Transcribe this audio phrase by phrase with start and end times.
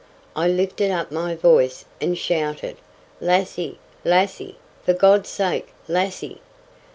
[0.35, 2.77] I lifted up my voice and shouted
[3.19, 3.77] "Lassie!
[4.03, 4.57] Lassie!
[4.83, 6.41] for God's sake, Lassie!"